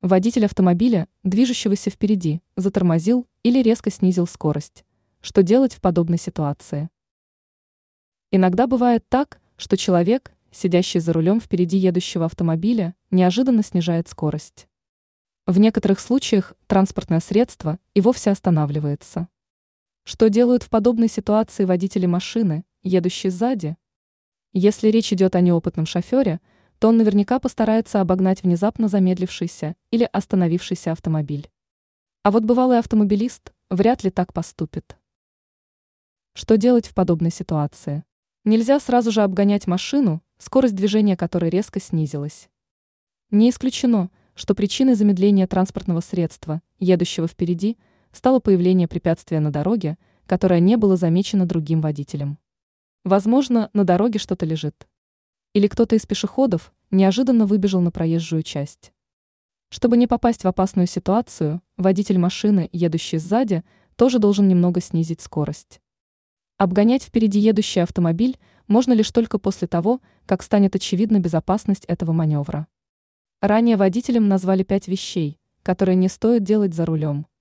[0.00, 4.84] Водитель автомобиля, движущегося впереди, затормозил или резко снизил скорость.
[5.20, 6.88] Что делать в подобной ситуации?
[8.30, 14.68] Иногда бывает так, что человек, сидящий за рулем впереди едущего автомобиля, неожиданно снижает скорость.
[15.46, 19.26] В некоторых случаях транспортное средство и вовсе останавливается.
[20.04, 23.76] Что делают в подобной ситуации водители машины, едущие сзади?
[24.52, 26.40] Если речь идет о неопытном шофере,
[26.78, 31.50] то он наверняка постарается обогнать внезапно замедлившийся или остановившийся автомобиль.
[32.22, 34.96] А вот бывалый автомобилист вряд ли так поступит.
[36.34, 38.04] Что делать в подобной ситуации?
[38.44, 42.48] Нельзя сразу же обгонять машину, скорость движения которой резко снизилась.
[43.30, 47.76] Не исключено, что причиной замедления транспортного средства, едущего впереди,
[48.12, 52.38] стало появление препятствия на дороге, которое не было замечено другим водителем.
[53.04, 54.86] Возможно, на дороге что-то лежит.
[55.52, 58.92] Или кто-то из пешеходов неожиданно выбежал на проезжую часть.
[59.70, 63.64] Чтобы не попасть в опасную ситуацию, водитель машины, едущий сзади,
[63.96, 65.80] тоже должен немного снизить скорость.
[66.56, 72.66] Обгонять впереди едущий автомобиль можно лишь только после того, как станет очевидна безопасность этого маневра.
[73.40, 77.26] Ранее водителям назвали пять вещей, которые не стоит делать за рулем–